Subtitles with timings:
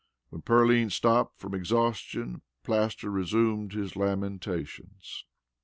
[0.29, 5.25] When Pearline stopped from exhaustion, Plaster resumed his lamentations.